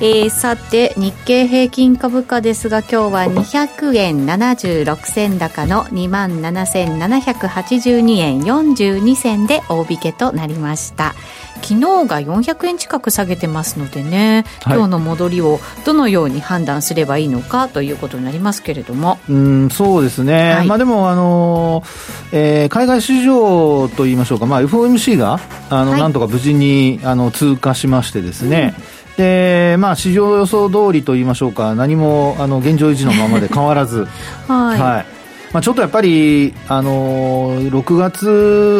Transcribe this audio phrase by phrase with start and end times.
[0.00, 11.14] えー、さて日経平均株価ですが今日は200円76銭高の2万7782円42銭で大引けとなりました。
[11.62, 19.18] 昨日が400円近く下げてますのでね、はい、今日の戻りをどのように判断すればいいのかということになりますけれども。
[19.30, 21.84] うんそうですね、はい、まあ、でも、あの
[22.32, 25.40] えー、海外市場といいましょうか、まあ、FOMC が
[25.70, 34.08] あの、はい、なんとか無事にあの通過しましてですね、うんでまあ、市場予想通りといいましょうか、何もあの現状維持のままで変わらず、
[34.48, 35.06] はい、はい
[35.54, 38.28] まあ、ちょっとやっぱり、あのー、6月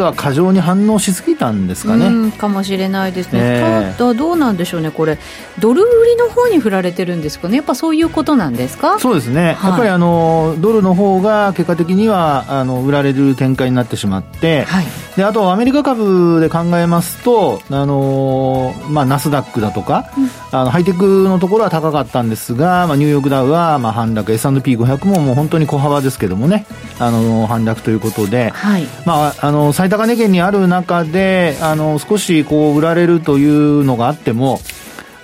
[0.02, 2.32] は過剰に反応しすぎたんですかね。
[2.32, 5.16] かもしれないですね、えー、ただ、どうなんでしょうね、これ、
[5.60, 8.98] ドル売りの方に振られてるんですかね、やっぱそういうことなんですか？
[8.98, 14.86] そうですね、はい、やっぱりあのドルの方が結果的にはあの売られる展開になってしまって、はい、
[15.16, 26.63] であとアメリカ株で考えますと、あのまあ、ナスダックだとか、うん、あのハイテクのところは高かったんですが、まあ、ニューヨークダウはまあ反落、S&P500 ももう本当に小幅ですけどもね。
[26.98, 34.60] あの反落ということで、はい、まあ、あの最高値圏にある中であの少しこう売られるというのがあっても、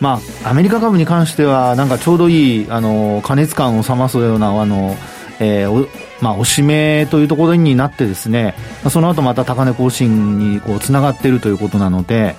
[0.01, 4.97] まあ、アメリカ株に関してはなんかちょうどいいあの加熱感を冷ますようなあの、
[5.39, 5.89] えー
[6.21, 8.55] まあ、おしめというところになってですね
[8.91, 12.37] その後また高値更新にこうつながっているということなので。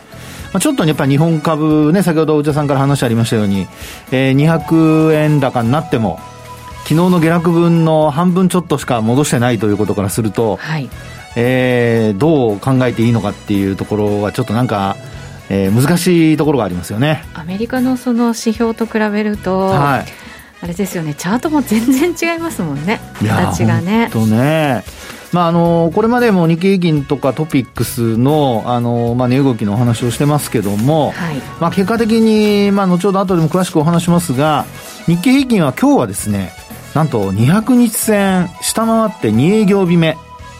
[0.54, 3.68] まあ、ちょっとやっぱり日本株ね、先ほど内田さんから話ありましたように、
[4.12, 6.20] えー、200円高になっても、
[6.84, 10.90] 昨日の下落分の半分ちょっとしか戻してないということからすると、はい、
[11.36, 14.98] えー、どう考えていいのかっていうところはちょっとなんか、
[15.50, 17.24] えー、難しいところがありますよね。
[17.34, 20.06] アメリカのその指標と比べると、はい、
[20.62, 21.14] あれですよね。
[21.14, 23.00] チャートも全然違いますもんね。
[23.20, 24.10] 形がね。
[24.12, 24.84] とね。
[25.32, 34.66] まあ、あのこれまでも日経平均とかトピックスのあの、まあ、値動きのお話をしてますけども、はい、まあ、結果的に、まあ、後ほど後でも詳しくお話しますが
[35.06, 36.52] 日経平均は今日はですね
[36.94, 40.18] なんと200日線下回って2営業日目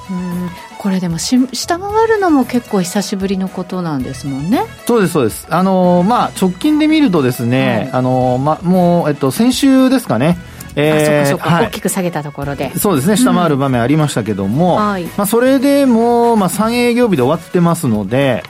[0.10, 0.50] うん。
[0.78, 4.64] これでもし下回るのも結構久しぶりのことなんですもんね。
[4.88, 5.46] そうですそうです。
[5.50, 10.40] あのまあ直近で見るとですね、はい、あのまもうえっと先週ですかね。
[10.76, 12.76] えー、そうかそうか、はい、大きく下げたところで。
[12.78, 14.90] そうですね下回る場面ありましたけども、うん。
[14.90, 18.44] はい、まあ、それでも、まあ、3営業日で終わってますので、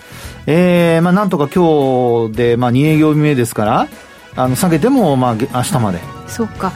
[0.46, 3.88] えーまあ、なんとか今日で、まあ、2営業日目ですから
[4.36, 6.00] あの下げても、まあ、明日まで。
[6.28, 6.72] そうか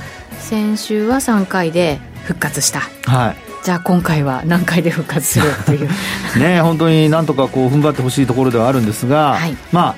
[0.46, 2.82] 先週は3回で復活した。
[3.10, 3.36] はい。
[3.64, 5.90] じゃあ今回は何回で復活するという。
[6.40, 9.96] ね本当になんとかこう踏ん張ってほしいところではあるんですが、はい、ま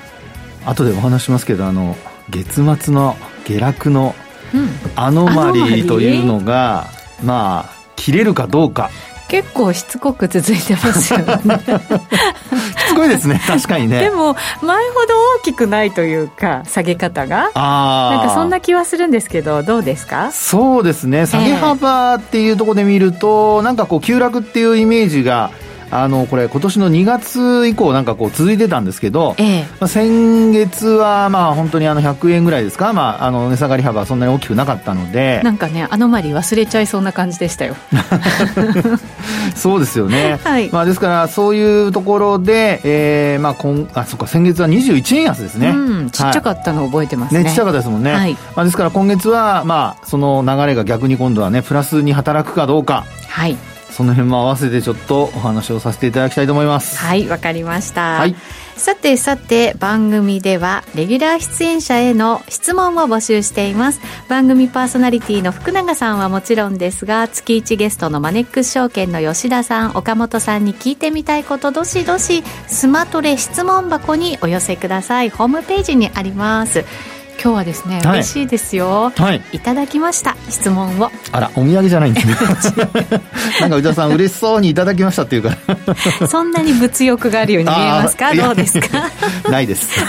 [0.64, 1.98] あ後でお話しますけどあの
[2.30, 4.14] 月末の下落の
[4.96, 6.86] アノマリーというのが、
[7.20, 8.90] うん、まあ切れるかどうか
[9.28, 11.26] 結構しつこく続いてますよね。
[12.78, 13.40] しつこいですね。
[13.46, 14.00] 確かにね。
[14.00, 17.50] でも前ほど大きくないというか下げ方が。
[17.54, 20.30] なんかそんな気はするんですけどどうですか？
[20.32, 21.26] そうですね。
[21.26, 25.50] 下げ幅っていうところで見ると、えー、なんかこう急落っていうイメージが
[25.90, 35.40] あのこれ今年の2月以降なんかこう続いてたんですけど、ええ、まあ、先月はまあ本当にあの100円ぐらいですか、まあ、あの値下がり幅はそんなに大きくなかったので。
[35.42, 37.76] なんかねアノマリ忘れちゃいそうな感じでしたよ。
[39.54, 53.04] そうですよね、はい、まあ、ですからそういうところで、えーまあ、今あそっか先月は21円安ですね、うん、ちっちゃかったの覚えてますね、はい、ねちっちゃかったですもんね、はい、まあ、ですから今月は、まあ、その流れが逆に今度はねプラスに働くかどうか。
[53.28, 53.56] はい
[53.98, 56.98] その辺も合わせてちょっとお話をさせていただきたいと思います。
[56.98, 58.36] はいわかりました、はい、
[58.76, 64.00] さてさて番組ではレギュラー出演者への質問を募集しています。
[64.28, 75.30] 番組パーソナリティの福永さんはもちろんですが月1ゲストのマネックス証券の吉田さん岡本さんに聞いてみたいことどしどしスマトレ質問箱にお寄せください。
[75.30, 76.84] ホームページにあります
[77.40, 81.10] 今日はですね、はい、嬉しいですよ、はい、いただきました質問を。
[81.32, 82.34] あらお土産じゃないんですね。
[83.60, 85.56] なんか内田さん嬉しそうにいただきましたっていうか
[86.20, 86.28] ら。
[86.28, 88.34] そんなに物欲があるように見えますか？
[88.34, 89.10] どうですか？
[89.50, 89.88] ないです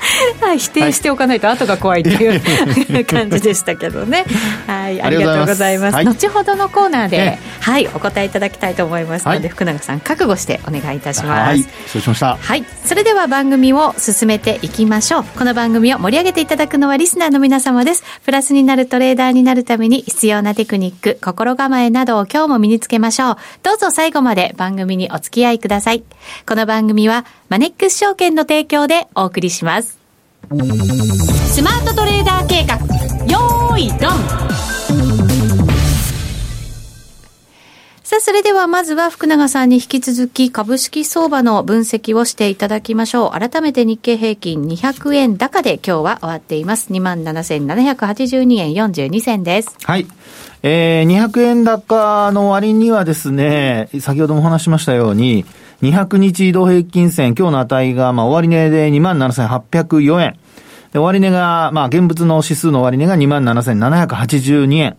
[0.40, 4.24] はい、否定しておかないと後が怖いっていう 感じでしたけどね。
[4.66, 5.94] はい、ありがとうございます。
[5.94, 11.48] はい、後ほどのコーナーで、はい、お答えいただきたいと思いますので、はい、福永さん覚悟してお願いいたします。
[11.48, 12.36] はい、そうしました。
[12.40, 15.24] はい、それでは番組を進めていきましょう。
[15.36, 18.04] この番組を盛り上げていただくのはリスナーの皆様です。
[18.24, 23.36] プラスになるトレーダーになるために必要なテクニック、心構えなどを今日も身につけましょう。
[23.62, 26.02] どうぞ最後まで番組にお付き合いください。
[26.46, 29.98] この番組はマネックス証券の提供でお送りします。
[30.48, 32.76] スマートトレーダー計画、
[33.26, 34.10] よーい、ドン
[38.04, 43.36] さあ、それではまずは福永さんに引き続き株式相場の分析をしていただきましょう。
[43.36, 46.92] 改めて日経平均200円高で今日は終わっています。
[46.92, 49.76] 27,782円42銭です。
[49.82, 50.06] はい。
[50.62, 55.44] えー、200円高の割にはですね、先ほどもお話しましたように、
[55.82, 60.38] 200日移動平均線、今日の値が、まあ、終値で27,804円。
[60.92, 64.96] で、終値が、まあ、現物の指数の終値が27,782円。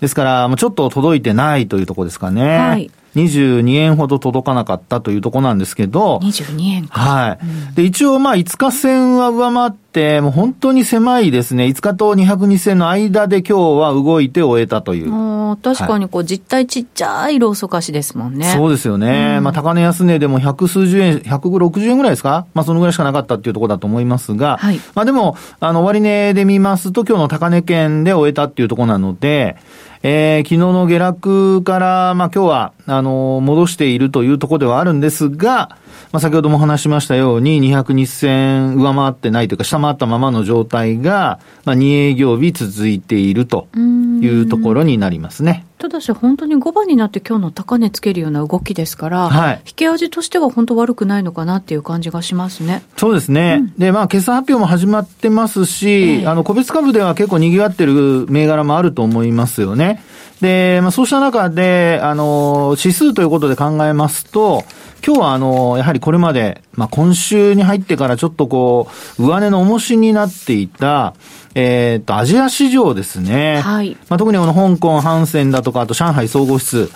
[0.00, 2.58] ですから、もうちょっと届いてないというところですかね。
[2.58, 2.90] はい。
[3.16, 6.18] 22円ほど届かなかったというところなんですけど。
[6.22, 7.00] 22円か。
[7.00, 7.38] はい。
[7.42, 11.64] うん、で、一応まあ5日線は上回って、もう本当に狭いですね。
[11.64, 15.30] 5日と202線の間で今日は動いて終えたという。
[15.56, 18.52] 確かにこう、実態ちっちゃいローソク足ですもんね。
[18.56, 19.36] そうですよね。
[19.38, 22.46] うん、まあ高値安値でも百数十円、160円ぐらいですか？
[22.54, 24.58] まあそのぐらいしかなかったっていうところだと思いますが。
[24.58, 24.80] はい。
[24.94, 29.56] まあでも、あの、終値で見ますと今日の高値圏で終えたっていうところなので、
[30.02, 35.76] えー、昨日の下落から、まあ今日は、あの、戻しているというところではあるんですが、
[36.12, 45.66] まあ先ほども話しましたように、200日線上回ってないというか、下回ったままの状態が、まあ2営業日続いているというところになりますね。
[45.80, 52.82] ただし、本当に5番になって今日の高値つけるような動きですから、はい、引け味としては本当悪くないのかなっていう感じがしますね。
[52.98, 53.60] そうですね。
[53.60, 60.02] うん、で、まあ、決算発表も始まってますし、えー、あの、個別株では結構賑わってる銘柄もあると思いますよね。
[60.40, 64.64] で、まあ、そうした中で、あの、指数ということで考えますと、
[65.04, 68.88] 今日はあの、やはりこれまで、まあ、今週に入ってからちょっとこ
[69.18, 71.14] う、上値の重しになっていた、
[71.54, 73.60] えっ、ー、と、アジア市場ですね。
[73.60, 73.96] はい。
[74.08, 76.90] まあ、特にこの香港、ハンセンだとか、あと上海総合室。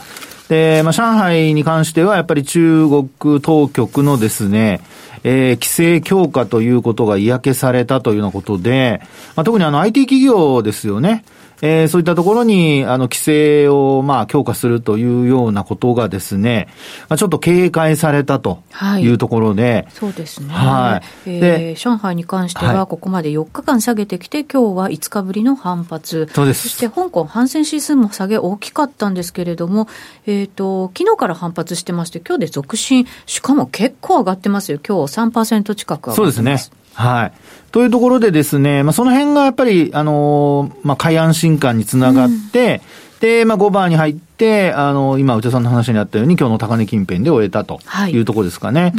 [0.49, 4.81] で、まあ、上海に関しては、やっぱり中国当局のですね、
[5.25, 9.01] えー、規制強化ということが嫌気されたというようなことで、
[9.35, 11.25] まあ、特にあの IT 企業ですよね。
[11.63, 16.69] えー、そういったところに、あの、規制を、まあ、強化するというようなことがですね、
[17.09, 18.63] まあ、ちょっと警戒されたと
[19.01, 19.73] いうところで。
[19.73, 20.49] はい、そうですね。
[20.53, 21.31] はい。
[21.31, 26.29] えー、で、上海に関しては、ここまで4日間下げてきて、はい、今日は5日ぶりの反発。
[26.33, 26.63] そうです。
[26.65, 29.89] そして、香港、反戦指数も下げ大きかったんですけれども、
[30.27, 34.79] えっ、ー、と、昨日から反発してまして、今日で続伸、しかも結構上がってますよ。
[34.87, 36.17] 今日3%近く上がってます。
[36.17, 36.84] そうですね。
[36.95, 37.33] はい。
[37.75, 42.83] というところでですね、まあ、その辺がやっぱり、あのー、まあ、海安心感につながって、
[43.15, 48.81] うん、で、まあ、5番に入って、あのー、今、内田さんの話にあったように、今日の高値近辺で終えたというところですかね。
[48.81, 48.93] はい、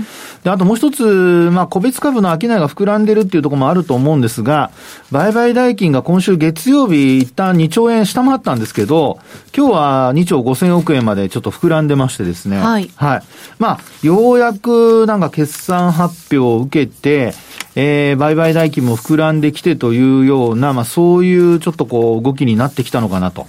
[0.44, 4.72] で、あともう一つ、まあ、個別株の商いが膨らんでるっていうところもあると思うんですが、
[5.10, 9.20] 売買代金が今週月曜日、一旦2兆円下回ったんですけど、
[9.56, 12.60] 今日は2兆5千億円までちょっと膨らんでましてですね。
[12.60, 12.92] はい。
[12.98, 13.24] はい。
[13.58, 17.34] まあ、ようやくなんか決算発表を受けて、
[17.76, 23.48] えー、売買代金も膨らんできてというような、まあ、そういうちょっとこう、動きになってきたのかなと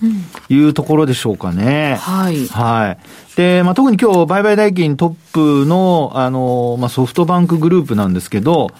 [0.48, 1.92] いうところでしょうかね。
[1.92, 2.46] うん、はい。
[2.48, 3.36] はい。
[3.36, 8.70] で、まあ、特に今日、売買代金トップの、あの、まあ、ソフトバンクグループなんですけど、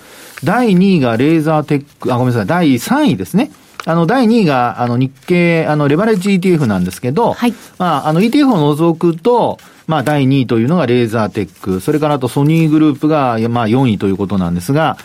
[0.43, 3.51] 第2位がレーザーテック、あ、ごめんなさい、第3位ですね。
[3.87, 7.55] あの、第2位が、あの、日経、あの、レバレッジ ETF なんですけど、はい。
[7.79, 11.81] まあ、あの、ETF を除くと、まあ、第2位というのがレーザーテック。
[11.81, 14.97] それからあとソニーグループが、まあ、4位ということなんですが、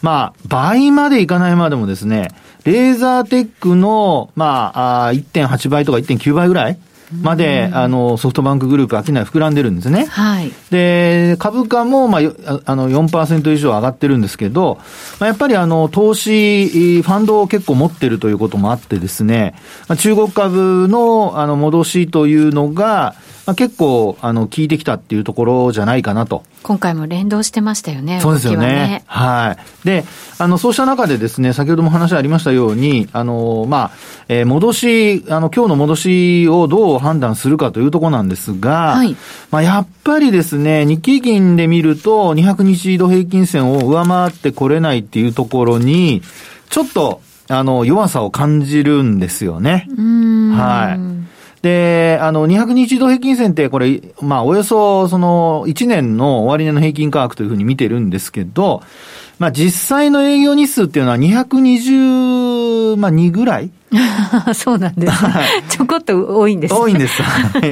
[0.00, 2.28] まあ、倍までいかないまでもですね、
[2.64, 6.78] レーザーテックの、まあ、あ1.8倍とか1.9倍ぐらい
[7.12, 10.06] まで、あの、ソフトバンクグループ、商い膨らんでるんですね。
[10.06, 10.52] はい。
[10.70, 14.78] で、株価も、まあ、あの、4%以上上がってるんですけど、
[15.18, 19.54] まあ、やっぱりあの、投資、ファンドを結構持ってるということもあってですね、
[19.88, 23.14] まあ、中国株の、あの、戻しというのが、
[23.48, 26.42] まあ、結構、あの、効いてきたっていうところじゃないかなと。
[26.62, 28.20] 今回も連動してましたよね。
[28.20, 28.66] そうですよね。
[28.66, 29.86] ねはい。
[29.86, 30.04] で、
[30.36, 33.90] あの、そうした中でですね、先ほども話ありましたように、あの、まあ、
[34.28, 39.16] えー、戻し、あの、今日の戻しをどう判断するかというところなんですが、はい。
[39.50, 46.20] まあ、やっぱりですね、日経金で見ると、200日移動平均線を上回ってこれないっていうところに、
[46.68, 49.88] ちょっと、あの、弱さを感じるんですよね。
[50.54, 51.37] はい。
[51.62, 58.82] で、あの、200日移動平均線ってこれ、まあ、およそ、その、1年の終値の平均価格というふうに見てるんですけど、
[59.38, 63.70] まあ実際の営業日数っていうのは220、まあ2ぐらい？
[64.54, 65.34] そうなんです、ね、
[65.70, 67.22] ちょこっと多いんです、ね、多いんです。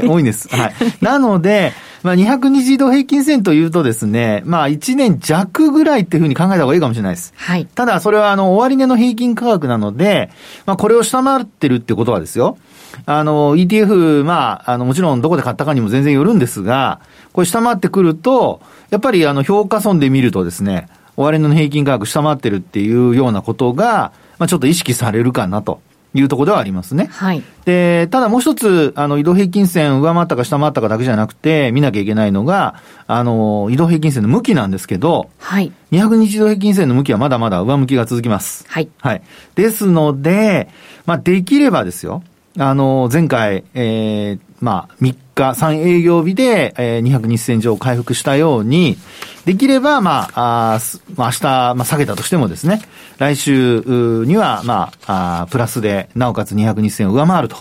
[0.07, 0.49] 多いんです。
[0.49, 0.73] はい。
[1.01, 1.73] なので、
[2.07, 7.35] まあ、200日移動平均線というとですね、まあ、1年弱ぐらいっていうふうに考えた方がいいかもしれないです。
[7.35, 7.67] はい。
[7.67, 10.31] ただ、それは、あの、終値の平均価格なので、
[10.67, 12.59] まあ、これを下回ってるってことはですよ。
[13.07, 17.01] あの、ETF、まあ、あの、もちろんどこで買ったかにも全然よるんですが、
[17.33, 18.61] これ下回ってくると、
[18.91, 25.81] やっぱり、あの、評価損で見るとですね、終値の平均価格下回ってるっていうようなことが、まあ、ちょっと意識されるかなと。
[26.21, 27.09] いうところではありますね。
[27.11, 27.43] はい。
[27.65, 35.73] で、ただもう一つ、あの、移動平均線上回ったか下回ったかだけじゃなくて、見なきゃいけないのが、あの、移動平均線の向きなんですけど、はい。
[35.93, 38.65] 200日移動平均線の向きはまだまだ上向きが続きます。
[38.69, 38.89] はい。
[39.01, 39.23] はい。
[39.55, 40.69] ですので、
[41.07, 42.23] まあ、できればですよ、
[42.59, 48.97] あの、前回、えー、まあ、3日、3営業日で、えー、200日線上回復したように、
[49.45, 50.81] できれば、まあ、ああ、
[51.19, 51.45] 明日、
[51.75, 52.81] まあ、下げたとしてもですね、
[53.19, 53.83] 来週
[54.27, 57.57] には、まあ、あプラスで、なおかつ200日線を上回ると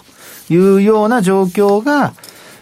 [0.49, 2.13] いうような状況が、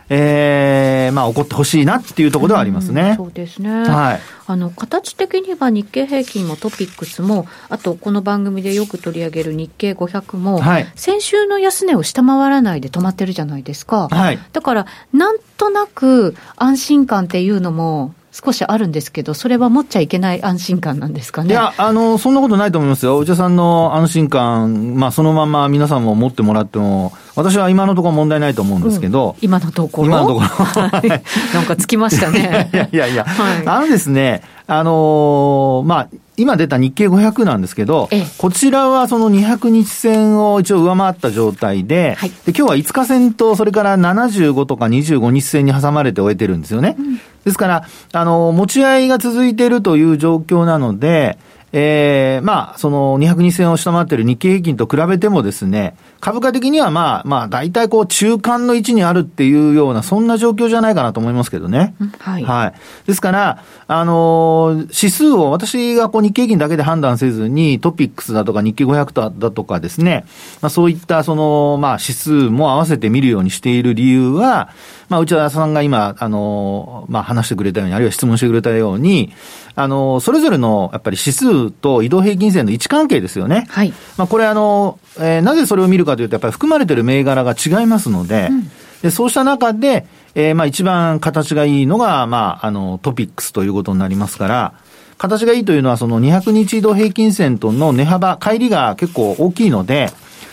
[0.10, 3.16] えー、まあ、起こってほしいなっていうところではありますね。
[3.18, 3.70] そうですね。
[3.70, 4.20] はい。
[4.46, 14.10] あの、形的には日経平均もトピックスも、あとこの番組でよく取り上げる日経500も、はい、先週の安値を下回らないで止まってるじゃないですか。
[14.10, 14.40] はい。
[14.52, 21.52] だから、なんとなく安心感っていうのも、少しあるんですけど、それは持っちゃいけない安心感なんですかね？
[21.52, 23.18] いや、あの、そんなことないと思いますよ。
[23.18, 29.36] お茶さんの安心感、まあ、そのまま皆さんも持ってもらっても、私は今のところ問題ないと思うんですけど。
[29.40, 30.08] うん、今のところ？
[30.08, 30.46] 今のところ。
[30.48, 31.10] はい、
[31.54, 32.70] なんかつきましたね。
[32.74, 34.42] いやいやいや、はい、あのですね、
[34.80, 46.96] あのー、まあ、今出た日経500なんですけど、こちらはその200日線を一応上回った状態で、はい、で今日は5日線と、それから75とか25日線に挟まれて終えてるんですよね。
[46.98, 51.38] うん、ですから、あの、持ち合いが続いているという状況なので、
[51.76, 61.96] えー、まあ、その200日線を下回っている日経平均と比べてもですね、株価的にはまあ、まあ、大体こう中間の位置にあるっていうような、そんな状況じゃないかなと思いますけどね。
[62.20, 62.44] はい。
[62.44, 62.74] はい。
[63.08, 70.26] ですから、あのー、指数を私がこう日経平均だけで判断せずに、トピックスだとか日経500だとかですね、
[70.62, 74.70] まあそういったその、まあ指数も合わせて見るようにしている理由は、
[75.10, 79.34] まあ内田さんが今、あのー、まあ話してくれたように、あるいは質問してくれたように、
[79.76, 83.66] あの、それぞれのやっぱり指数と移動平均線の位置関係ですよね。
[83.70, 83.94] はい。
[84.18, 94.74] まあこれあの、えー、なぜそれを見るかというと、やっぱり含まれている銘柄が違いますので、うん、でそうした中で、えー、まあ一番形がいいのが、まあ、あの、トピックスということになりますから、
[95.18, 100.12] 形がいいというのは、その200日移動平均線との値幅、乖離が結構大きいので、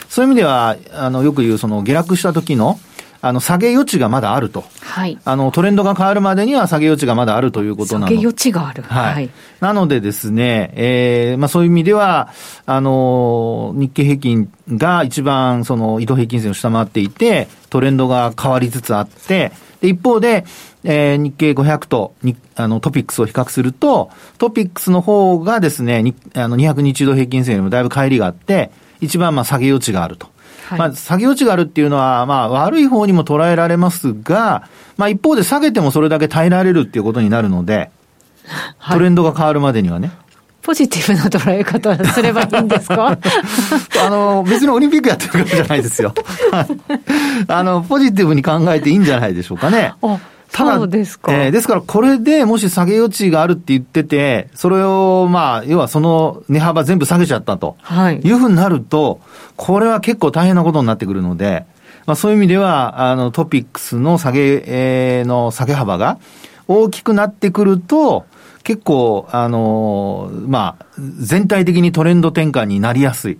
[0.08, 2.78] そういう意味では、あの、よく言う、その下落した時の、
[3.22, 4.64] あの、下げ余地がまだあると。
[4.80, 5.18] はい。
[5.24, 8.82] あの、トレンドが変わるまでには下げ余地がまだあるということなの下げ余地がある。
[8.82, 9.14] はい。
[9.14, 12.30] はい、なのでですね、ええー、まあそういう意味では、
[12.64, 20.44] あの、日経平均が一番その移動平均線を下回っていて、トレンドが変わりつつあって、で、一方で、
[20.84, 30.28] えー、日経500とにあのトピックスを比較すると、トピックスの方がですね、にあの200日移動平均線よりもだいぶ乖離があって、一番まあ下げ余地があると。
[30.70, 37.90] はい、まあ、下げ落ちがあるっていうのは、まあ、悪い方にも捉えられますが、まあ、一方で下げてもそれだけ耐えられるっていうことになるので、
[38.92, 40.12] トレンドが変わるまでにはね。
[40.62, 43.16] ポジティブな捉え方すればいいんですか？
[44.04, 46.12] あの、別にオリンピックやってるからじゃないですよ。
[47.48, 49.94] あの、ポジティブに考えていいんじゃないでしょうかね。
[50.52, 51.32] ただ、ですか。
[51.32, 57.76] えー、ですからこれでもし下げ余地があるって言ってて、それを、まあ、要はその値幅全部下げちゃったと。
[57.80, 58.20] はい。
[58.20, 59.20] いうふうになると、
[59.56, 61.66] これは結構大変なことになってくるので、
[62.06, 66.18] まあそういう意味では、あの、トピックスの下げ、えー、の下げ幅が
[66.66, 68.26] 大きくなってくると、
[68.64, 73.38] 結構、あのまあ、全体的にトレンド転換になりやすい。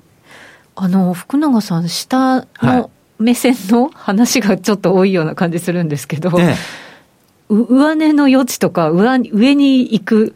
[0.77, 6.90] あの、福永さん、下の目線の話がちょっと多いような感じするんですけど、ええ
[7.51, 10.35] 上値の余地とか上、上に行く。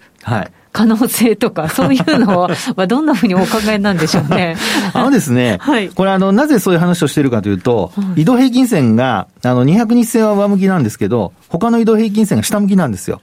[0.75, 4.57] 可能性とか、 そういうのは、どんなふうにお考えなんでしょうね。
[4.93, 13.21] あのですね、はい、これあの、なぜそういう話をしているかというと、はい、移動平均線が、あの、200日線は上向きなんですけど、他の移動平均線が下向きなんですよ。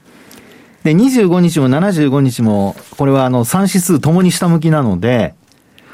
[0.86, 5.34] で、25日も75日も、これはあの、3指数ともに下向きなので、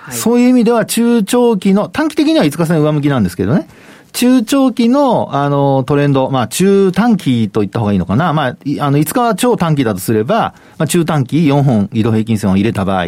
[0.04, 3.68] はい、そういう意味では中長期の、短期的には5日線上向きなんですけどね、
[4.14, 8.34] 中長期の、あの、トレンド、まあ、中短期と言った方がいいのかな。
[8.34, 13.08] まあ、あの、5日は超短期だとすれば、まあ、中短期4本移動平均線を入れた場合、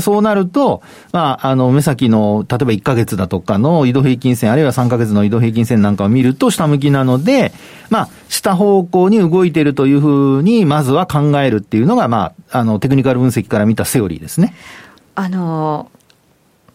[0.00, 0.82] そうなると、
[1.12, 7.52] まあ、あの、目先の、例えば1ヶ月だとかの移動平均線、あるいは3ヶ月の移動平均線なんかを見ると下向きなので、
[7.90, 14.54] まあ、下方向に動いているというふうに、まずは考えるっていうのが、まあ、あの、テクニカル分析から見たセオリーですね。
[15.14, 15.90] あの、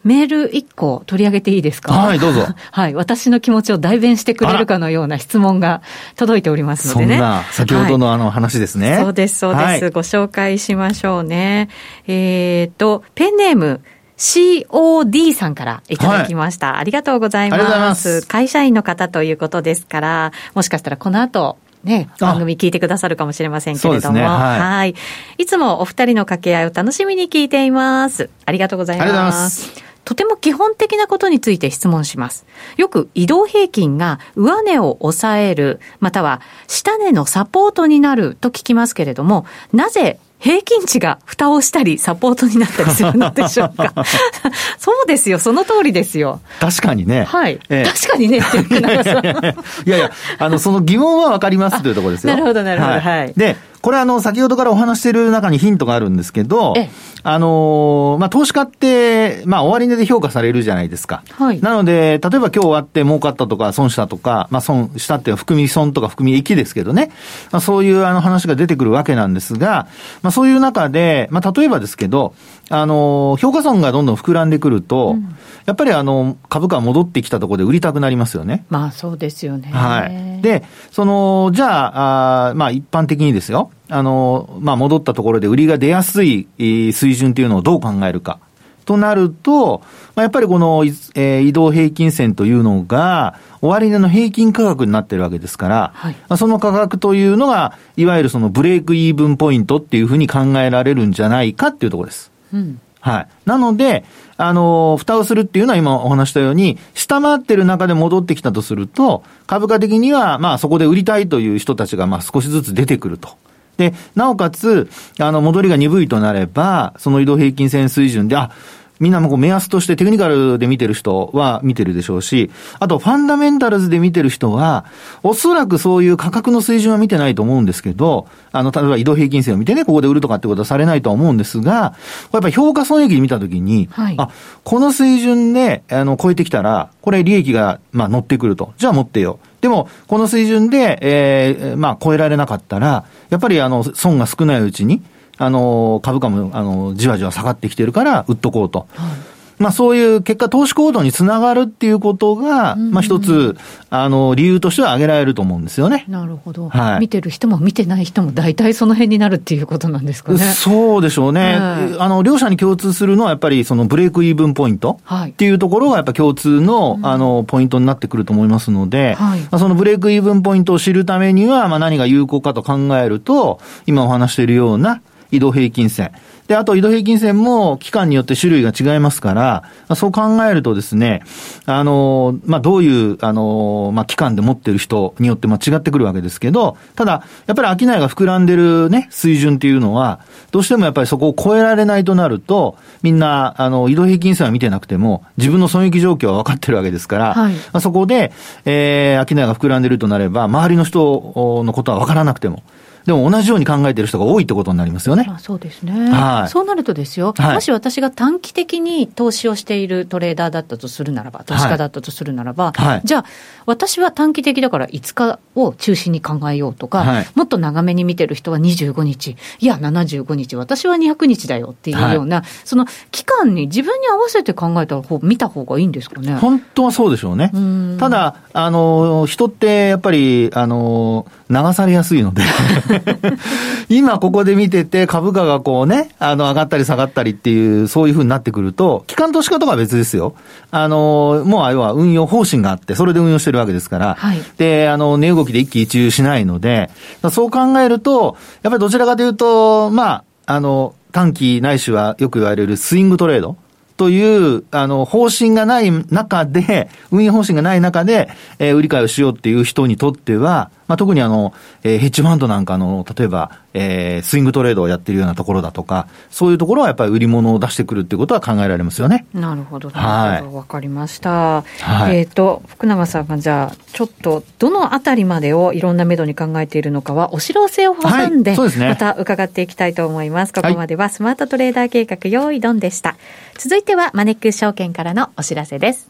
[0.05, 1.91] メール1個取り上げていいですか？
[1.91, 2.47] はい、どうぞ。
[2.71, 5.81] はい、私の気持ちを代弁してくれるかのような質問が
[6.15, 7.13] 届いておりますのでね。
[7.15, 8.91] そんな、先ほどのあの話ですね。
[8.91, 11.69] はい、そうです、そうです、はい、ご紹介しましょうね。
[12.07, 13.81] えっ、ー、と、ペンネーム、
[14.17, 18.25] COD さんからいただきました、はい、ありがとうございます。
[18.27, 24.95] 会社員の方ということですから、もしかしたらこの後、ね、番組聞いてくださるかもしれませんけれども、ねはい、はい。
[25.37, 28.29] いつもお二人の掛け合いを楽しみに聞いています。
[28.45, 29.71] ありがとうございます。
[30.05, 32.45] とても基本的なことについて質問します。
[32.77, 43.93] よく移動平均が上値を抑える、または下値のサポートになると聞きますけれども、なぜ平均値が蓋をしたり、サポートになったりするのでしょうか？
[44.77, 46.39] そうですよ、その通りですよ。
[46.59, 47.23] 確かにね。
[47.23, 47.59] はい。
[47.69, 49.25] えー、確かにね、っていう長さん。
[49.25, 52.33] いやいや、あの、その疑問はわかりますというところですよ。
[52.35, 52.93] なるほど、なるほど。
[52.93, 53.01] はい。
[53.01, 56.73] はい、で、これあの、先ほどからお話している中にヒントがあるんですけど、
[57.21, 61.23] あのまあ、投資家って、まあ、終値で評価されるじゃないですか。
[61.29, 61.61] はい。
[61.61, 67.11] なので、例えば今日終わって儲かったとか、損したとか、まあ、損したって含み損とか含み益ですけどね。
[67.51, 69.87] まあ、そういうあの話が出てくるわけなんですが、
[70.23, 72.33] まあ、そういう中で、まあ、例えばですけど、
[72.69, 75.35] あの評価損がどんどん膨らんでくると、うん、
[75.67, 78.65] やっぱりあの、株価戻ってきたところで売りたくなりますよね。
[78.71, 79.69] まあ、そうですよね。
[79.71, 80.41] はい。
[80.41, 83.69] で、その、じゃあ、あまあ、一般的にですよ。
[83.89, 88.39] あの、まあ、戻ったところで売りが出やすい水準というのをどう考えるか。
[88.85, 89.81] となると、
[90.15, 102.31] まあ、やっぱりこの、えー、移動平均線というのが、終値の平均価格になってるわけですから、はい、まあ、その価格というのが、いわゆるそのブレイクイーブンポイントっていうふうに考えられるんじゃないかっていうところです。
[102.53, 103.27] うん、はい。
[103.45, 104.05] なので、
[104.37, 113.29] あの、蓋をするっていうのは今お話したように、下回ってる中で戻ってきたとすると、株価的には、まあそこで売りたいという人たちが、まあ少しずつ出てくると。
[113.77, 114.89] で、なおかつ、
[115.19, 118.51] あの、戻りが鈍いとなれば、その移動平均線水準で、あ、
[118.99, 122.49] みんなもこう目安としてテクニカルで見てる人は見てるでしょうし、
[122.79, 124.85] あとファンダメンタルズで見てる人は、
[125.23, 131.95] おそらくそういう価格の水準は見てないと思うんですけど、あの、例えば移動平均線を見てね、ここで売るとかってことはされないとは思うんですが、
[132.31, 134.29] やっぱり評価損益で見たときに、はい、あ、
[134.63, 138.73] この水準で、あの、超えてきたら、これ利益が、まあ、乗ってくると。
[138.77, 139.39] じゃあ持ってよ。
[139.61, 145.01] でも、この水準で、えー、まあ、超えられなかったら、やっぱりあの、損が少ないうちに、
[145.37, 148.87] あの、株価も、あの、じわじわ下がってきてるから、売っとこうと。
[148.95, 153.55] はいまあそういう結果投資行動につながるっていうことが、まあ一つ、
[153.89, 156.05] あの、理由としては挙げられると思うんですよね。
[156.07, 156.69] なるほど。
[156.69, 156.99] はい。
[156.99, 160.39] 見てる人も見てない人も大体その辺になるっていうことなんですかね。
[160.39, 161.55] そうでしょうね。
[161.55, 176.11] あの、両者に共通するのはやっぱりその break-even point っていうところがやっぱ共通の、あの、ポイントになってくると思いますので、はい、まあ、その break-even point を知るためには、まあ何が有効かと考えると、今お話しているような移動平均線。
[176.47, 179.63] で、あと移動平均線も期間によって種類が違いますから、
[179.95, 181.23] そう考えるとですね、
[181.65, 190.19] あの、まあ、どういう、あの、まあ、期間で持ってる人によってま違ってくるわけですけど、ただ、やっぱり商いが膨らんでるね、水準っていうのは、
[190.51, 198.31] どうしてもやっぱりそこを超えられないとなると、みんな、あの、移動平均線は見てなくても、自分の損益状況は分かってるわけですから、はい、まあ、そこで、
[198.65, 202.61] えー、商いが膨らんでるとなれば、周りの人のことは分からなくても、
[203.05, 205.25] でも同じように考えてる人が多いってことになりますよね。
[205.27, 206.09] まあ、そうですね。
[206.09, 206.49] はい。
[206.49, 213.25] そうなるとですよ、はい、もし私が短期的に投資をしているトレーダーだったとするならば、投資家だったとするならば、はい、じゃあ、
[213.65, 226.35] 私は短期的だから5日を中心に考えようとか、はい、もっと長めに見てる人は25日、いや、75日、私は200日だよっていうような、その期間に自分に合わせて考えた方、見た方がいいんですかね？
[226.35, 227.51] 本当はそうでしょうね。
[227.53, 232.43] うただ、あの、人ってやっぱり、あの、流されやすいので。
[233.87, 240.33] 今ここで見てて株価がこうね、あの上がったり下がったりっていう、そういうふうになってくると、機関投資家とかは別ですよ。
[240.71, 246.89] あの、もう要は運用方針があって、それで運用してるわけですから、はい、で、あの、値動期で一喜一憂しないので、
[247.31, 253.57] そう考えると、やっぱりどちらかというと、まあ、あの、短期ないしはよく言われるスイングトレード。
[253.97, 258.29] という、あの、方針がない中で、運営方針がない中で、
[258.59, 261.53] えー、売り買いをしようっていう人にとっては、まあ、特にあの、
[261.83, 269.25] えー、ヘッジファンドなんかの、例えば、えー、スイングトレードをやってるようなところだとか、そういうところはやっぱり売り物を出してくるっていうことは考えられますよね。
[269.33, 271.63] なるほど、なるほど、わ、かりました。
[271.63, 278.89] はい、えっ、ー、と、福永さんがじゃあ、ちょっと、どのあたりまでをいろんなめどに考えているのかは、お知らせを挟んで、はい、そうですね。
[278.89, 280.53] また伺っていきたいと思います。
[280.53, 283.15] ここまではスマートトレーダー計画用意ドンでした。
[283.57, 286.09] 続いては、マネックス証券からのお知らせです。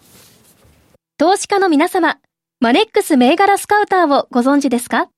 [1.17, 2.19] 投資家の皆様、
[2.61, 5.09] マネックス銘柄スカウターをご存知ですか？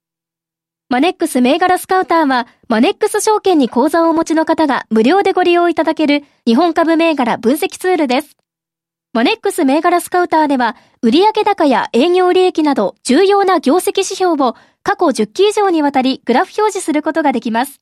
[0.90, 8.38] マネックス銘柄スカウターは、マネックス証券に口座をお持ちの方が無料でご利用いただける日本株銘柄分析ツールです。
[9.14, 17.82] マネックス銘柄スカウターでは、売上高や営業利益など重要な業績指標を過去10期以上にわたりグラフ表示することができます。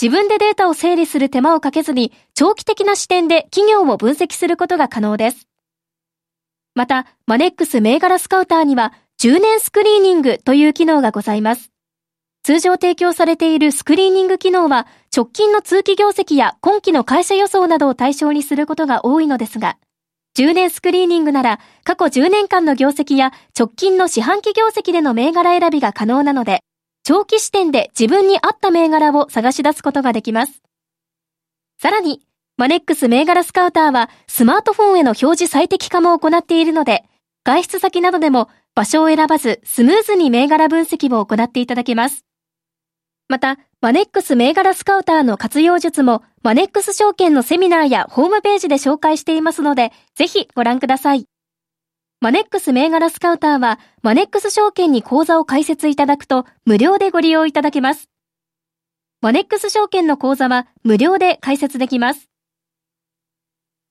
[0.00, 5.48] 自分でデータを整理する手間をかけずに、長期的な視点で企業を分析することが可能です。
[6.74, 11.72] また、マネックス銘柄スカウターには、10年スクリーニングという機能がございます。
[12.44, 19.76] 通常提供されているスクリーニング機能は直近の通期業績や今期の会社予想などを対象にすることが多いのですが、
[20.38, 26.60] 10年スクリーニングなら過去10年間の業績や直近の四半期業績での銘柄選びが可能なので、
[27.08, 30.60] 長期視点で自分に合った銘柄を探し出すことができます。
[31.80, 32.20] さらに、
[32.58, 37.04] マネックス銘柄スカウターはスマートフォンへの表示最適化も行っているので、
[37.44, 42.26] 外出先などでも場所を選ばずスムーズに銘柄分析を行っていただけます。
[43.30, 51.24] また、マネックス銘柄スカウターの活用術も、マネックス証券のセミナーやホームページで紹介していますので、ぜひご覧ください。
[52.20, 58.10] マネックス銘柄スカウターは、マネックス証券に口座を開設いただくと、無料でご利用いただけます。
[59.20, 62.28] マネックス証券の口座は、無料で開設できます。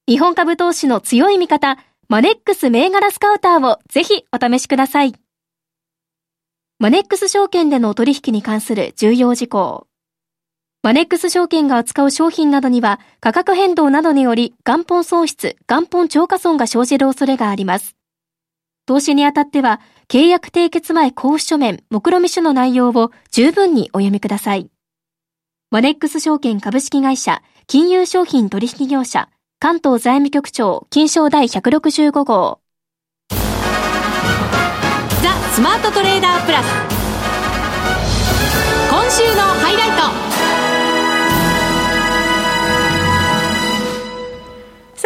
[0.09, 1.77] 日本株投資の強い味方、
[2.09, 5.13] マネックス銘柄スカウターをぜひお試しください。
[6.79, 9.87] マネックス証券での取引に関する重要事項。
[10.83, 17.96] マネックス証券が扱う商品などには価格変動などにより元本喪失、元本超過損が生じる恐れがあります。
[18.87, 24.69] 投資にあたっては契約締結前交付書面、目論見書の内容を十分にお読みください。
[25.69, 29.27] マネックス証券株式会社、金融商品取引業者、
[29.59, 32.61] 関東財務局長、金賞第165号。
[33.29, 33.37] ザ
[35.51, 36.65] スマートトレーダープラス
[38.89, 40.26] 今週のハイライト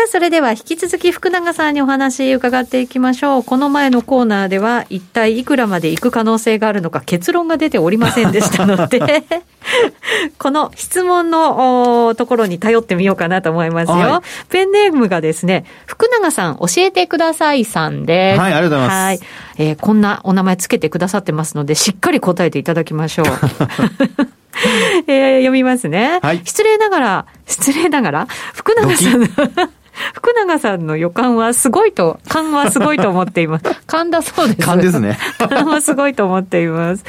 [0.02, 3.44] さあ、それでは引き続き福永さんにお話伺っていきましょう。
[3.44, 9.00] この前のコーナーでは一体いくらまで行く可能性があるのか結論が出ておりませんでしたので
[10.40, 13.96] この質問のところに頼ってみようかなと思いますよ。
[13.96, 18.40] はい、ペンネームがですね、福永さん教えてくださいさんです。
[18.40, 19.04] はい、ありがとうございます。
[19.04, 19.20] はい。
[19.60, 23.26] えー、こんなお名前つけてくださってますので、しっかり答えていただきましょう。
[25.08, 26.20] えー、読みますね。
[26.22, 26.42] はい。
[26.44, 29.26] 失礼ながら、失礼ながら、福永さん
[30.14, 33.66] 福永さんの予感はすごいと、勘はすごいと思っています。
[33.88, 34.62] 勘だそうです。
[34.62, 35.18] 勘ですね。
[35.38, 37.04] 勘はすごいと思っています。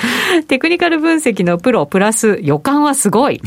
[0.48, 3.40] テクニカル分析のプロプラス予感はすごい。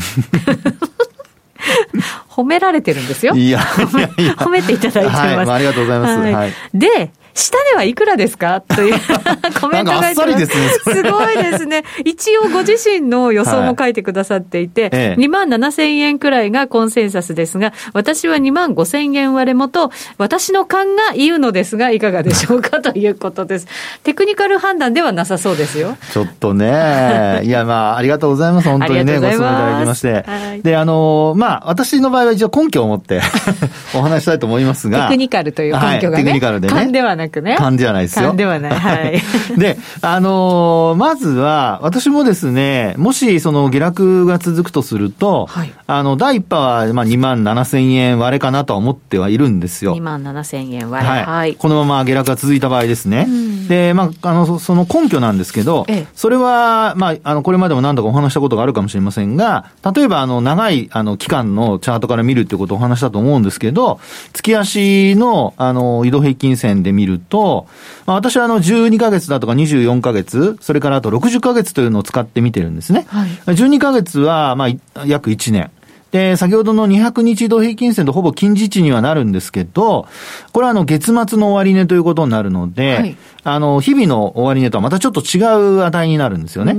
[2.28, 3.34] 褒められてるんですよ。
[3.34, 5.18] いや、褒めていただいてます。
[5.18, 6.18] はい、ありがとうございます。
[6.32, 8.62] はい、で、下ではいくらですか？
[8.62, 8.94] という
[9.60, 10.16] コメントがす。
[10.36, 10.58] です
[10.90, 10.94] ね。
[10.94, 11.84] すごいですね。
[12.04, 22.80] 一応ご自身の予想も書いてくださっていて、は いええ、2万7千円くらいがコンセンサスですが、私は2万5千円割れもと、私の勘が言うのですが、いかがでしょうか？
[22.80, 23.68] ということです。
[24.02, 25.96] テクニカル判断ではなさそうですよ。
[26.12, 27.42] ちょっとね。
[27.44, 28.68] いや、まあ、ありがとうございます。
[28.68, 30.12] 本当にね、ご質問いただきまして。
[30.26, 33.20] はい、で、あの、まあ、私の場合は一応根拠を持って
[33.94, 35.04] お話したいと思いますが。
[35.08, 35.90] テクニカルという根拠がね。
[35.90, 36.74] はい、テクニカルでね。
[36.74, 37.56] 勘ではなくね。
[37.56, 38.28] 勘ではないですよ。
[38.28, 38.72] 勘ではない。
[38.72, 39.22] はい。
[39.58, 49.96] で、あのー、まずは、私もですね、もしその下落が続くとすると、はい、あの、第一波はまあ2万7千円割れかなとは思ってはいるんですよ。
[49.96, 51.10] 2万7千円割れ。
[51.10, 51.24] はい。
[51.24, 53.26] はい、このまま下落が続いた場合ですね。
[53.68, 64.00] で、まあ、あの、その根拠なんですけど、ええ、それは、まあ、あの、これまでも何度かお話したことがあるかもしれませんが、例えば、あの、長い、あの、期間のチャートから見るってことをお話したと思うんですけど、
[64.32, 67.66] 月足の、あの、移動平均線で見ると、
[68.06, 73.06] まあ、私はあの12ヶ月だとか24ヶ月、それからあと60ヶ月というのを使って見てるんですね。
[73.08, 75.70] はい、12ヶ月はまあ約1年。
[76.12, 80.06] で、先ほどの200日移動平均線とほぼ近似値にはなるんですけど、
[80.52, 85.40] これはあの月末の終値ということになるので、はい、あの、日々の終値とはまたちょっと違
[85.80, 86.74] う値になるんですよね。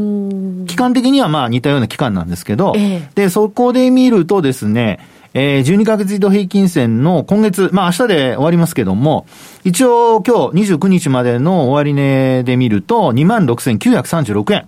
[0.66, 5.00] 期間的にはまあ似たような期間なんですけど、えー、で、そこで見るとですね、
[5.40, 9.28] えー、12ヶ月移動平均線の今月、まあ明日で終わりますけども、
[9.64, 14.68] 一応今日29日までの終値で見ると26,936円。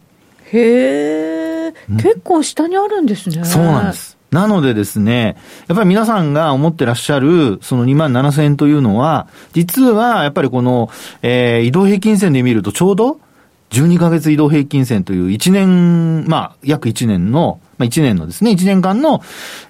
[0.51, 3.43] へえ、結構下にあるんですね。
[3.45, 4.15] そうなんです。
[4.29, 10.91] なのでですね、やっぱり皆さんが思ってらっしゃる、その2万7000円というのは、実はやっぱりこの、
[11.23, 13.19] えー、移動平均線で見るとちょうど、
[13.69, 19.21] 12ヶ月移動平均線という1年、まあ、約1年の、まあ1年のですね、1年間の、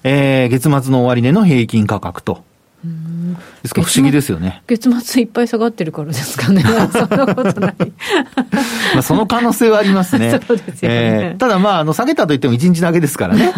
[0.03, 2.48] えー、月末の終値の平均価格と。
[2.83, 3.81] ですか？
[3.81, 4.63] ら不思議ですよね。
[4.67, 6.63] 月末いっぱい下がってるからですかね。
[6.91, 7.75] そんなことない。
[8.93, 10.39] まあその可能性はありますね。
[10.47, 10.95] そうですよね。
[10.95, 13.53] えー、ただまあ、あの、下げたといっても1日だけですからね。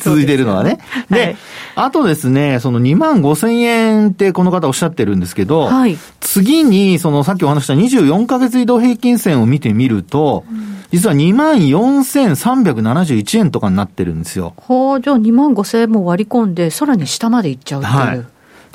[0.00, 0.78] 続いてるのはね。
[1.10, 1.36] で、はい、
[1.76, 14.54] あとですね、その2万5千円ってこの方おっしゃってるんですけど、はい、次に、そのさっきお話した24ヶ月移動平均線を見てみると、うん実は2万4371円とかになってるんですよ。
[14.68, 17.96] はあ、じゃあ2万5000円も割り込んで、さらに下までいっちゃうっていう。
[17.96, 18.25] はい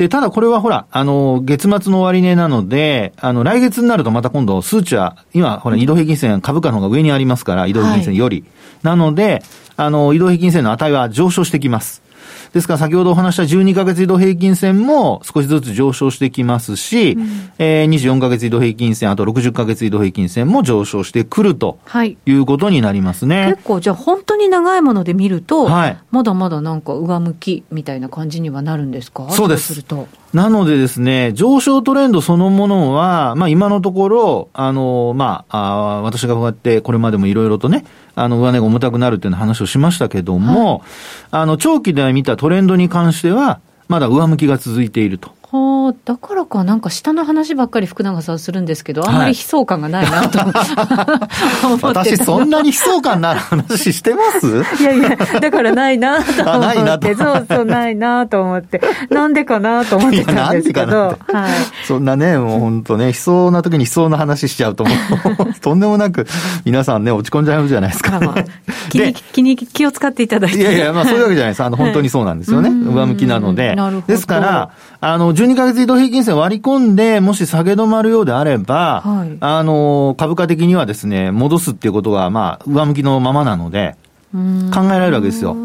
[0.01, 8.37] で、ただこれはほら、あの、月末の終値なので、あの、来月になるとまた今度数値は、今、ほら、移動平均線、株価の方が上にありますから、移動平均線より。
[8.37, 8.47] はい、
[8.81, 9.43] なので、
[9.77, 12.01] あの、移動平均線の値は上昇してきます。
[12.53, 21.79] ですから先ほどお話した12ヶ月移動平均線も少しずつ上昇してきますし、うん、えー、24ヶ月移動平均線、あと60ヶ月移動平均線も上昇してくると
[22.25, 23.41] いうことになりますね。
[23.41, 29.29] はい、結構じゃあ本当に長いもので見ると、はい、まだまだなんか上向きみたいな感じにはなるんですか？
[29.31, 29.73] そうです。
[29.75, 29.85] す
[30.33, 40.81] なのでですね、上昇トレンドそのものは、まあ今のところ、あの、まあ、あ私がこうやってこれまでもいろいろとね、あの、上値が重たくなるっていう話をしましたけども、はい、
[41.31, 45.31] あの、長期で見たトレンドに関しては、まだ上向きが続いていると。
[45.51, 51.27] はあ、だからか、なんか下の話ばっかり福永さんするんですけど、あんまり悲壮感がないなと、 は
[51.77, 54.63] い、私、そんなに悲壮感のある話してます？
[54.81, 61.17] いやいや、だからないなと思って、そうそう、ないなと思って、なんでかなと思ってたんですけど、はい、
[61.85, 64.91] そんなね、もう本当ね、悲壮な時に悲壮な話しちゃうと、も
[65.49, 66.27] う、 とんでもなく、
[66.63, 68.21] 皆さんね、落ち込んじゃうじゃないですか。
[68.21, 68.43] まあ、
[68.89, 70.59] 気に気に気を使っていただいて。
[70.59, 71.63] いやいや、まあそういうわけじゃないです。
[71.63, 72.69] あの、本当にそうなんですよね。
[72.69, 73.75] 上向きなので。
[74.07, 74.69] ですから、
[75.03, 83.95] あの、12ヶ月移動平均線割り込んで、もし下げ止まるようであれば、はい、あの、株価的にはですね、戻すっていうことが、まあ、上向きのままなので、
[84.31, 85.57] 考えられるわけですよ。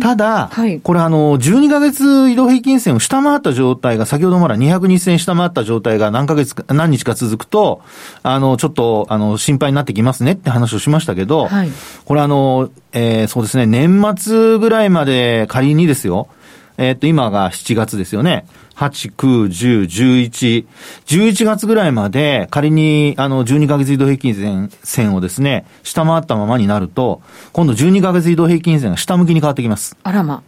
[0.00, 7.82] ただ、はい、これあの、12ヶ月移動平均線を下回った状態が、先ほどまだ200日線下回った状態が何ヶ月か、何日か続くと、
[8.22, 11.70] あの、ちょっと、あの、心配になってきますねって話をしましたけど、はい、
[12.04, 16.28] これあの、えー、そうですね、年末ぐらいまで仮にですよ、
[16.78, 18.46] えー、っと、今が7月ですよね。
[18.76, 19.82] 8、9、10、
[20.30, 20.66] 11、
[21.06, 27.20] 11月ぐらいまで仮にあの12ヶ月移動平均線線をですね、下回ったままになると、
[27.52, 29.96] 今度12ヶ月移動平均線が下向きに変わってきます。
[30.04, 30.44] あらま。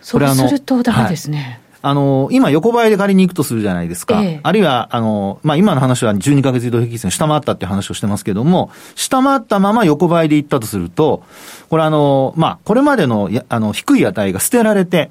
[0.00, 1.60] そうするとダメですね。
[1.82, 4.22] あの、今横ばいで仮に行くとするじゃないですか。
[4.22, 11.22] ええ、あるいは、あの、まあ、今の話は12ヶ月移動平均線下回ったっていう話をしてますけども、下回ったまま横ばいで行ったとすると、
[11.68, 15.10] これあの、まあ、これまでの、あの、低い値が捨てられて、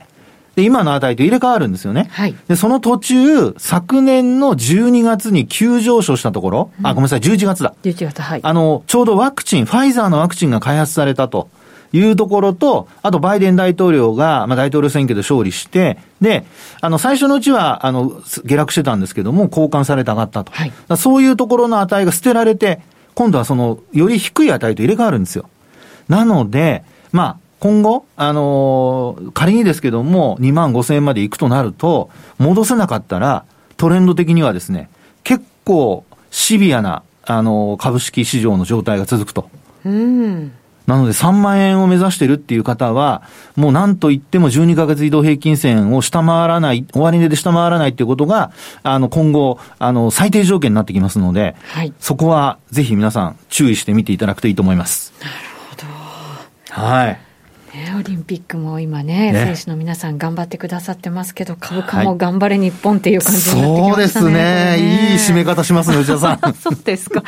[0.58, 2.08] で、今の値と入れ替わるんですよね。
[2.10, 2.36] はい。
[2.48, 7.76] で、その途中、昨年の12月に急上昇したところ、うん、あ、ごめんなさい、11月だ。
[7.84, 8.40] 11月、はい。
[8.42, 11.48] あの、ちょうどワクチン、ファイザーのワクチンが開発されたと。
[11.94, 16.44] いうところと、あとバイデン大統領が、まあ、大統領選挙で勝利して、で、
[16.82, 20.52] あの、最初のうちは、あの、下落してたんですけども、交換されて上がったと。
[20.52, 22.82] はい、そういうところの値が捨てられて、
[23.14, 25.46] 今度はその、より低い値と入れ替わるんですよ。
[26.10, 33.46] なので、まあ、今後、あのー、仮にですけども、2万5千円まで行くとなると、戻せなかったら、
[33.78, 34.90] トレンド的にはですね、
[35.24, 39.50] 結構シビアな、あのー、株式市場の状態が続くと。
[39.86, 40.52] うん。
[40.88, 43.22] なので3万円を目指してるっていう方は、
[43.58, 48.52] もう何と言っても12ヶ月移動平均線を下回らない、終値で下回らないっていうことが、
[48.84, 55.14] あの、今後、あの、最低条件になってきますので、はい、そこはぜひ皆さん注意してみていただくといいと思います。
[55.20, 55.34] なる
[55.70, 56.82] ほど。
[56.90, 57.27] はい。
[57.74, 64.24] ね、オリンピックも今ね、ね選手の皆さん頑張ってくださってますけど、株価も頑張れ日本っていう感じになってきましたね。
[64.24, 64.34] そうですね。
[64.34, 66.54] ねいい締め方しますね、内田さん。
[66.56, 67.24] そうですか。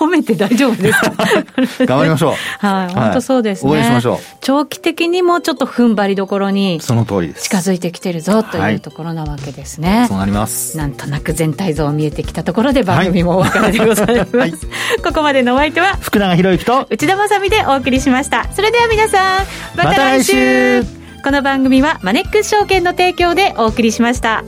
[0.00, 1.12] 褒めて大丈夫ですか？
[1.86, 2.30] 頑張りましょ
[2.62, 2.66] う。
[2.66, 3.70] はい、本当そうですね。
[3.70, 4.18] 応援しましょう。
[4.40, 7.44] 長期的にもちょっと踏ん張りどころに、その通りです。
[7.44, 9.98] 近づいてきてるぞというところなわけですね。
[10.00, 10.76] はい、そうなります。
[10.78, 14.36] なんとなく全体像見えてきたところで番組もお別れでございます。
[14.36, 14.52] はい、
[15.04, 18.46] ここまでのお相手は、福永博之と内田まさみでお送りしました。
[18.54, 20.84] それでは皆さん、また来週
[21.22, 24.42] この番組はマネックス証券の提供でお送りしました。